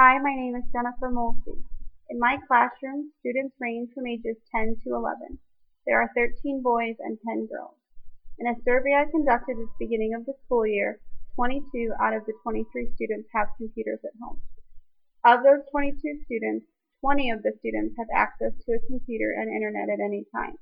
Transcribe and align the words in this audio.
Hi, 0.00 0.16
my 0.16 0.32
name 0.32 0.56
is 0.56 0.64
Jennifer 0.72 1.12
Molsey. 1.12 1.60
In 2.08 2.18
my 2.18 2.38
classroom, 2.48 3.12
students 3.20 3.52
range 3.60 3.90
from 3.92 4.06
ages 4.06 4.40
10 4.48 4.80
to 4.82 4.96
11. 4.96 5.36
There 5.84 6.00
are 6.00 6.08
13 6.16 6.62
boys 6.62 6.96
and 7.00 7.18
10 7.20 7.48
girls. 7.52 7.76
In 8.38 8.46
a 8.48 8.56
survey 8.64 8.96
I 8.96 9.04
conducted 9.10 9.60
at 9.60 9.68
the 9.68 9.76
beginning 9.84 10.14
of 10.16 10.24
the 10.24 10.32
school 10.46 10.66
year, 10.66 11.00
22 11.36 11.92
out 12.00 12.16
of 12.16 12.24
the 12.24 12.32
23 12.42 12.64
students 12.96 13.28
have 13.34 13.52
computers 13.58 14.00
at 14.02 14.16
home. 14.16 14.40
Of 15.20 15.44
those 15.44 15.68
22 15.70 16.00
students, 16.24 16.64
20 17.04 17.36
of 17.36 17.42
the 17.42 17.52
students 17.60 17.92
have 17.98 18.08
access 18.08 18.56
to 18.56 18.80
a 18.80 18.86
computer 18.88 19.36
and 19.36 19.52
internet 19.52 19.92
at 19.92 20.00
any 20.00 20.24
time. 20.34 20.56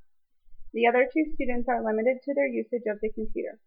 The 0.75 0.89
other 0.89 1.07
two 1.15 1.31
students 1.39 1.69
are 1.69 1.87
limited 1.87 2.19
to 2.27 2.35
their 2.35 2.51
usage 2.51 2.91
of 2.91 2.99
the 3.01 3.15
computer. 3.15 3.63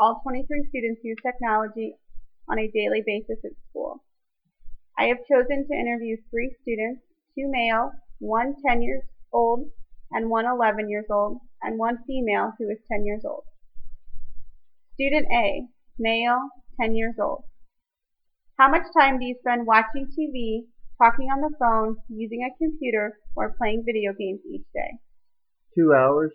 All 0.00 0.18
23 0.26 0.66
students 0.74 1.06
use 1.06 1.22
technology 1.22 1.94
on 2.50 2.58
a 2.58 2.66
daily 2.66 3.06
basis 3.06 3.38
at 3.46 3.54
school. 3.70 4.02
I 4.98 5.06
have 5.06 5.18
chosen 5.30 5.66
to 5.66 5.74
interview 5.74 6.16
three 6.30 6.54
students, 6.62 7.02
two 7.34 7.48
male, 7.48 7.92
one 8.18 8.54
10 8.66 8.82
years 8.82 9.02
old, 9.32 9.70
and 10.10 10.28
one 10.28 10.44
11 10.46 10.88
years 10.88 11.06
old, 11.10 11.38
and 11.62 11.78
one 11.78 11.98
female 12.06 12.52
who 12.58 12.68
is 12.68 12.78
10 12.90 13.04
years 13.04 13.24
old. 13.24 13.44
Student 14.94 15.26
A, 15.32 15.66
male, 15.98 16.48
10 16.80 16.94
years 16.94 17.14
old. 17.20 17.44
How 18.58 18.68
much 18.70 18.86
time 18.96 19.18
do 19.18 19.24
you 19.24 19.36
spend 19.40 19.66
watching 19.66 20.06
TV, 20.06 20.66
talking 20.98 21.30
on 21.30 21.40
the 21.40 21.56
phone, 21.58 21.96
using 22.08 22.42
a 22.44 22.56
computer, 22.62 23.18
or 23.34 23.54
playing 23.58 23.84
video 23.84 24.12
games 24.12 24.40
each 24.46 24.66
day? 24.74 24.98
Two 25.74 25.94
hours. 25.94 26.32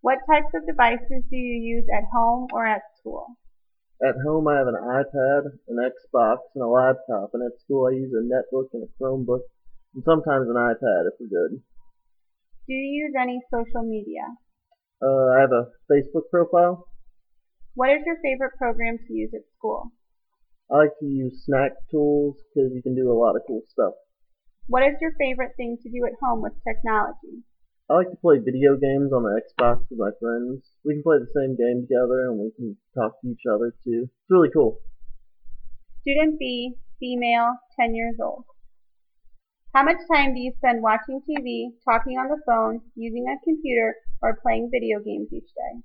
What 0.00 0.18
types 0.30 0.52
of 0.54 0.66
devices 0.66 1.24
do 1.30 1.36
you 1.36 1.76
use 1.76 1.84
at 1.96 2.04
home 2.12 2.48
or 2.52 2.66
at 2.66 2.82
school? 2.98 3.36
At 4.00 4.14
home 4.24 4.46
I 4.46 4.56
have 4.56 4.68
an 4.68 4.78
iPad, 4.78 5.58
an 5.66 5.76
Xbox, 5.76 6.38
and 6.54 6.62
a 6.62 6.68
laptop, 6.68 7.30
and 7.34 7.42
at 7.42 7.58
school 7.60 7.86
I 7.86 7.96
use 7.96 8.12
a 8.14 8.22
netbook 8.22 8.68
and 8.72 8.84
a 8.84 9.02
Chromebook, 9.02 9.42
and 9.94 10.04
sometimes 10.04 10.48
an 10.48 10.54
iPad 10.54 11.08
if 11.08 11.14
we're 11.18 11.26
good. 11.26 11.60
Do 12.68 12.74
you 12.74 13.04
use 13.06 13.14
any 13.20 13.40
social 13.50 13.82
media? 13.82 14.22
Uh, 15.02 15.34
I 15.34 15.40
have 15.40 15.52
a 15.52 15.70
Facebook 15.90 16.30
profile. 16.30 16.86
What 17.74 17.90
is 17.90 18.02
your 18.06 18.18
favorite 18.22 18.56
program 18.56 18.98
to 18.98 19.12
use 19.12 19.30
at 19.34 19.42
school? 19.56 19.90
I 20.70 20.76
like 20.76 20.98
to 21.00 21.06
use 21.06 21.44
Snack 21.44 21.72
Tools 21.90 22.36
because 22.54 22.72
you 22.74 22.82
can 22.82 22.94
do 22.94 23.10
a 23.10 23.18
lot 23.18 23.36
of 23.36 23.42
cool 23.46 23.62
stuff. 23.68 23.94
What 24.66 24.82
is 24.82 24.94
your 25.00 25.12
favorite 25.18 25.52
thing 25.56 25.78
to 25.82 25.88
do 25.88 26.04
at 26.04 26.18
home 26.22 26.42
with 26.42 26.52
technology? 26.62 27.42
I 27.90 27.94
like 27.94 28.10
to 28.10 28.16
play 28.16 28.36
video 28.36 28.76
games 28.76 29.14
on 29.16 29.22
the 29.22 29.40
Xbox 29.40 29.80
with 29.88 29.98
my 29.98 30.10
friends. 30.20 30.60
We 30.84 30.92
can 30.92 31.02
play 31.02 31.16
the 31.24 31.32
same 31.32 31.56
game 31.56 31.88
together 31.88 32.28
and 32.28 32.38
we 32.38 32.52
can 32.52 32.76
talk 32.94 33.18
to 33.22 33.28
each 33.28 33.48
other 33.50 33.72
too. 33.82 34.04
It's 34.04 34.28
really 34.28 34.50
cool. 34.52 34.80
Student 36.02 36.38
B, 36.38 36.74
female, 37.00 37.54
10 37.80 37.94
years 37.94 38.16
old. 38.22 38.44
How 39.74 39.84
much 39.84 39.96
time 40.12 40.34
do 40.34 40.40
you 40.40 40.52
spend 40.58 40.82
watching 40.82 41.22
TV, 41.24 41.72
talking 41.82 42.18
on 42.18 42.28
the 42.28 42.42
phone, 42.44 42.82
using 42.94 43.24
a 43.24 43.40
computer, 43.42 43.94
or 44.20 44.38
playing 44.42 44.68
video 44.70 44.98
games 45.00 45.28
each 45.32 45.48
day? 45.48 45.80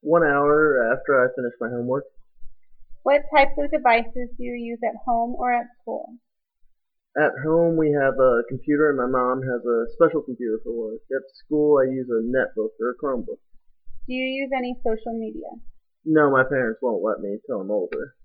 One 0.00 0.24
hour 0.24 0.90
after 0.92 1.22
I 1.22 1.30
finish 1.36 1.54
my 1.60 1.68
homework. 1.68 2.04
What 3.04 3.22
types 3.32 3.54
of 3.58 3.70
devices 3.70 4.30
do 4.36 4.42
you 4.42 4.54
use 4.54 4.80
at 4.82 4.98
home 5.06 5.36
or 5.38 5.52
at 5.52 5.66
school? 5.80 6.14
At 7.12 7.36
home 7.44 7.76
we 7.76 7.92
have 7.92 8.16
a 8.16 8.42
computer 8.48 8.88
and 8.88 8.96
my 8.96 9.06
mom 9.06 9.42
has 9.42 9.60
a 9.60 9.84
special 9.92 10.22
computer 10.22 10.60
for 10.64 10.72
work. 10.72 11.00
At 11.12 11.28
school 11.44 11.76
I 11.76 11.92
use 11.92 12.08
a 12.08 12.24
netbook 12.24 12.72
or 12.80 12.90
a 12.90 12.96
Chromebook. 12.96 13.36
Do 14.08 14.14
you 14.14 14.24
use 14.24 14.50
any 14.56 14.74
social 14.80 15.12
media? 15.18 15.52
No, 16.04 16.30
my 16.30 16.42
parents 16.42 16.80
won't 16.80 17.04
let 17.04 17.20
me 17.20 17.36
until 17.36 17.60
I'm 17.60 17.70
older. 17.70 18.16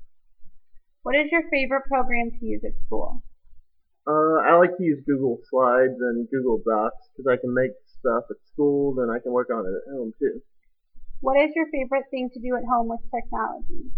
What 1.03 1.15
is 1.15 1.27
your 1.31 1.43
favorite 1.51 1.83
program 1.87 2.31
to 2.31 2.45
use 2.45 2.63
at 2.63 2.79
school? 2.85 3.21
Uh, 4.07 4.39
I 4.47 4.55
like 4.55 4.77
to 4.77 4.83
use 4.83 5.03
Google 5.05 5.37
Slides 5.49 5.99
and 5.99 6.29
Google 6.31 6.63
Docs 6.63 7.11
because 7.11 7.27
I 7.27 7.35
can 7.35 7.53
make 7.53 7.71
stuff 7.99 8.23
at 8.31 8.37
school, 8.53 8.95
then 8.95 9.09
I 9.09 9.19
can 9.19 9.33
work 9.33 9.49
on 9.51 9.67
it 9.67 9.75
at 9.75 9.91
home 9.91 10.13
too. 10.17 10.41
What 11.19 11.35
is 11.35 11.51
your 11.55 11.67
favorite 11.75 12.05
thing 12.09 12.29
to 12.33 12.39
do 12.39 12.55
at 12.55 12.63
home 12.63 12.87
with 12.87 13.01
technology? 13.11 13.91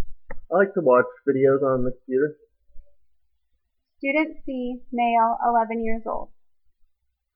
I 0.52 0.58
like 0.58 0.74
to 0.74 0.82
watch 0.82 1.06
videos 1.28 1.62
on 1.62 1.84
the 1.84 1.92
computer. 1.92 2.38
Student 4.00 4.38
C, 4.46 4.80
male, 4.94 5.36
11 5.44 5.84
years 5.84 6.04
old. 6.08 6.30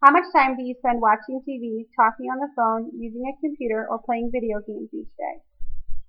How 0.01 0.11
much 0.11 0.23
time 0.31 0.55
do 0.55 0.63
you 0.63 0.75
spend 0.79 1.01
watching 1.01 1.43
TV, 1.43 1.83
talking 1.91 2.31
on 2.31 2.39
the 2.39 2.47
phone, 2.55 2.87
using 2.95 3.27
a 3.27 3.35
computer, 3.43 3.85
or 3.91 3.99
playing 3.99 4.31
video 4.31 4.63
games 4.63 4.87
each 4.95 5.11
day? 5.19 5.43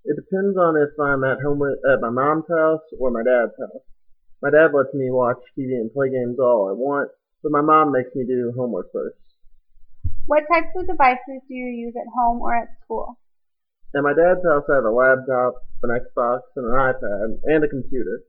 It 0.06 0.14
depends 0.14 0.54
on 0.54 0.78
if 0.78 0.94
I'm 0.94 1.24
at 1.26 1.42
home 1.42 1.58
with, 1.58 1.82
at 1.90 1.98
my 1.98 2.10
mom's 2.10 2.46
house 2.46 2.86
or 3.00 3.10
my 3.10 3.26
dad's 3.26 3.58
house. 3.58 3.82
My 4.42 4.50
dad 4.50 4.70
lets 4.70 4.94
me 4.94 5.10
watch 5.10 5.42
TV 5.58 5.74
and 5.74 5.92
play 5.92 6.14
games 6.14 6.38
all 6.38 6.70
I 6.70 6.74
want, 6.78 7.10
but 7.42 7.50
my 7.50 7.62
mom 7.62 7.90
makes 7.90 8.14
me 8.14 8.22
do 8.22 8.54
homework 8.54 8.92
first. 8.94 9.18
What 10.26 10.46
types 10.46 10.70
of 10.78 10.86
devices 10.86 11.42
do 11.50 11.54
you 11.54 11.66
use 11.66 11.94
at 11.98 12.06
home 12.14 12.38
or 12.38 12.54
at 12.54 12.70
school? 12.84 13.18
At 13.90 14.06
my 14.06 14.14
dad's 14.14 14.46
house 14.46 14.70
I 14.70 14.78
have 14.78 14.86
a 14.86 14.94
laptop, 14.94 15.66
an 15.82 15.90
Xbox, 15.90 16.46
and 16.54 16.66
an 16.66 16.78
iPad, 16.78 17.42
and 17.42 17.64
a 17.64 17.68
computer. 17.68 18.22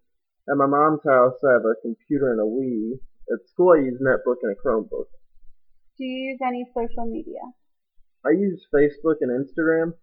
At 0.48 0.58
my 0.58 0.68
mom's 0.68 1.02
house, 1.04 1.34
I 1.44 1.54
have 1.54 1.66
a 1.66 1.82
computer 1.82 2.32
and 2.32 2.40
a 2.40 2.46
Wii. 2.46 3.00
At 3.34 3.48
school, 3.50 3.74
I 3.74 3.82
use 3.82 3.98
Netbook 3.98 4.38
and 4.44 4.54
a 4.54 4.60
Chromebook. 4.62 5.10
Do 5.98 6.04
you 6.04 6.32
use 6.32 6.40
any 6.46 6.66
social 6.70 7.10
media? 7.10 7.42
I 8.24 8.32
use 8.38 8.62
Facebook 8.74 9.22
and 9.22 9.34
Instagram. 9.34 9.94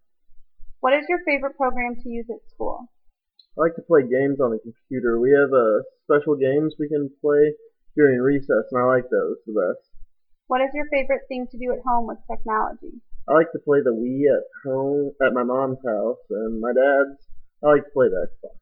What 0.81 0.95
is 0.95 1.05
your 1.09 1.21
favorite 1.25 1.57
program 1.57 1.95
to 1.95 2.09
use 2.09 2.27
at 2.29 2.43
school? 2.51 2.91
I 3.57 3.63
like 3.63 3.77
to 3.77 3.83
play 3.83 4.03
games 4.03 4.41
on 4.41 4.51
the 4.51 4.59
computer. 4.59 5.21
We 5.21 5.31
have 5.31 5.53
uh, 5.55 5.87
special 6.11 6.35
games 6.35 6.75
we 6.79 6.89
can 6.89 7.11
play 7.21 7.55
during 7.95 8.19
recess, 8.19 8.67
and 8.73 8.83
I 8.83 8.87
like 8.87 9.05
those 9.11 9.37
the 9.47 9.55
best. 9.55 9.95
What 10.49 10.61
is 10.61 10.71
your 10.75 10.87
favorite 10.91 11.23
thing 11.29 11.47
to 11.53 11.59
do 11.59 11.71
at 11.71 11.87
home 11.87 12.09
with 12.09 12.19
technology? 12.27 12.99
I 13.29 13.35
like 13.35 13.53
to 13.53 13.61
play 13.61 13.79
the 13.79 13.95
Wii 13.95 14.27
at 14.27 14.43
home 14.65 15.13
at 15.23 15.35
my 15.35 15.45
mom's 15.45 15.79
house, 15.87 16.19
and 16.31 16.61
my 16.61 16.73
dad's. 16.73 17.21
I 17.63 17.79
like 17.79 17.85
to 17.85 17.95
play 17.95 18.09
the 18.09 18.27
Xbox. 18.27 18.62